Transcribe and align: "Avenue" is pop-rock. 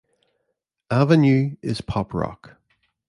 "Avenue" 0.89 1.57
is 1.61 1.81
pop-rock. 1.81 2.55